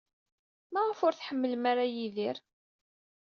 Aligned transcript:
Maɣef 0.73 0.99
ur 1.07 1.13
tḥemmlem 1.15 1.63
ara 1.71 1.85
Yidir? 1.95 2.37